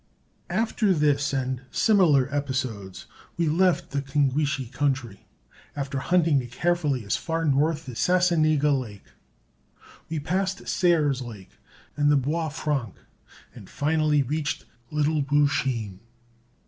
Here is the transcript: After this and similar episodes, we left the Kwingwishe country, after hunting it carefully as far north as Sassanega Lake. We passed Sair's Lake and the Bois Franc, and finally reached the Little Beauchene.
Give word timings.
After 0.49 0.95
this 0.95 1.31
and 1.31 1.61
similar 1.69 2.27
episodes, 2.33 3.05
we 3.37 3.47
left 3.47 3.91
the 3.91 4.01
Kwingwishe 4.01 4.71
country, 4.71 5.27
after 5.75 5.99
hunting 5.99 6.41
it 6.41 6.51
carefully 6.51 7.05
as 7.05 7.15
far 7.15 7.45
north 7.45 7.87
as 7.87 7.99
Sassanega 7.99 8.71
Lake. 8.71 9.05
We 10.09 10.19
passed 10.19 10.67
Sair's 10.67 11.21
Lake 11.21 11.51
and 11.95 12.09
the 12.09 12.17
Bois 12.17 12.49
Franc, 12.49 12.95
and 13.53 13.69
finally 13.69 14.23
reached 14.23 14.65
the 14.89 14.95
Little 14.95 15.21
Beauchene. 15.21 15.99